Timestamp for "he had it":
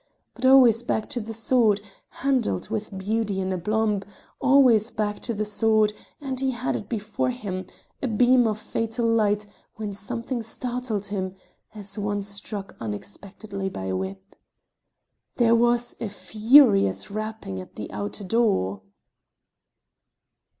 6.39-6.89